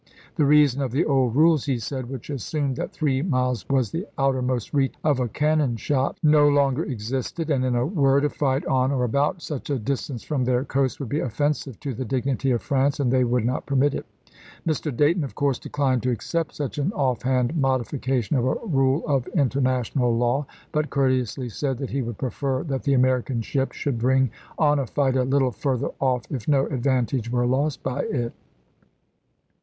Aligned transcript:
"The 0.37 0.45
reason 0.47 0.81
of 0.81 0.91
the 0.91 1.05
old 1.05 1.35
rules," 1.35 1.65
he 1.65 1.77
said," 1.77 2.09
which 2.09 2.31
assumed 2.31 2.75
that 2.77 2.89
three 2.91 3.21
miles 3.21 3.69
was 3.69 3.91
the 3.91 4.07
outermost 4.17 4.73
reach 4.73 4.95
of 5.03 5.19
a 5.19 5.27
cannon 5.27 5.75
shot, 5.75 6.17
no 6.23 6.49
longer 6.49 6.83
existed; 6.83 7.51
and, 7.51 7.63
in 7.63 7.75
a 7.75 7.85
word, 7.85 8.25
a 8.25 8.29
fight 8.31 8.65
on 8.65 8.91
or 8.91 9.03
about 9.03 9.43
such 9.43 9.69
a 9.69 9.77
distance 9.77 10.23
from 10.23 10.43
their 10.43 10.65
coast 10.65 10.99
would 10.99 11.09
be 11.09 11.19
offensive 11.19 11.79
to 11.81 11.93
the 11.93 12.03
dignity 12.03 12.49
of 12.49 12.63
France, 12.63 12.99
and 12.99 13.11
they 13.11 13.23
would 13.23 13.45
not 13.45 13.67
permit 13.67 13.93
it." 13.93 14.07
Mr. 14.65 14.91
Dayton, 14.91 15.23
of 15.23 15.35
course, 15.35 15.59
declined 15.59 16.01
to 16.01 16.09
accept 16.09 16.55
such 16.55 16.79
an 16.79 16.91
off 16.93 17.21
hand 17.21 17.55
modification 17.55 18.35
of 18.37 18.45
a 18.45 18.55
rule 18.65 19.03
of 19.05 19.27
international 19.35 20.17
law, 20.17 20.47
but 20.71 20.89
courteously 20.89 21.47
said 21.49 21.77
that 21.77 21.91
he 21.91 22.01
would 22.01 22.17
prefer 22.17 22.63
that 22.63 22.81
the 22.81 22.95
American 22.95 23.39
ship 23.39 23.71
should 23.71 23.99
bring 23.99 24.31
on 24.57 24.79
a 24.79 24.87
fight 24.87 25.15
a 25.15 25.21
little 25.23 25.51
further 25.51 25.91
off 25.99 26.23
if 26.31 26.47
no 26.47 26.65
advantage 26.65 27.29
were 27.29 27.45
lost 27.45 27.83
by 27.83 28.01
it. 28.01 28.33